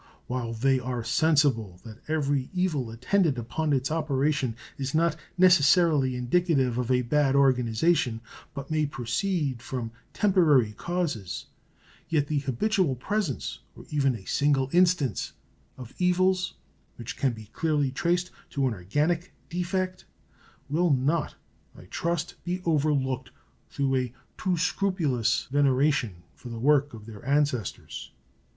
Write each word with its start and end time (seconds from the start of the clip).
While 0.25 0.53
they 0.53 0.79
are 0.79 1.03
sensible 1.03 1.79
that 1.83 2.01
every 2.07 2.49
evil 2.55 2.89
attendant 2.89 3.37
upon 3.37 3.71
its 3.71 3.91
operation 3.91 4.55
is 4.75 4.95
not 4.95 5.15
necessarily 5.37 6.15
indicative 6.15 6.79
of 6.79 6.89
a 6.89 7.03
bad 7.03 7.35
organization, 7.35 8.19
but 8.55 8.71
may 8.71 8.87
proceed 8.87 9.61
from 9.61 9.91
temporary 10.11 10.71
causes, 10.71 11.45
yet 12.09 12.25
the 12.25 12.39
habitual 12.39 12.95
presence, 12.95 13.59
or 13.75 13.85
even 13.91 14.15
a 14.15 14.25
single 14.25 14.71
instance, 14.73 15.33
of 15.77 15.93
evils 15.99 16.55
which 16.95 17.15
can 17.15 17.33
be 17.33 17.45
clearly 17.53 17.91
traced 17.91 18.31
to 18.49 18.67
an 18.67 18.73
organic 18.73 19.35
defect 19.49 20.05
will 20.67 20.89
not, 20.89 21.35
I 21.77 21.83
trust, 21.85 22.43
be 22.43 22.59
over 22.65 22.91
looked 22.91 23.29
through 23.69 23.97
a 23.97 24.13
too 24.35 24.57
scrupulous 24.57 25.47
veneration 25.51 26.23
for 26.33 26.49
the 26.49 26.57
work 26.57 26.95
of 26.95 27.05
their 27.05 27.23
ancestors. 27.23 28.11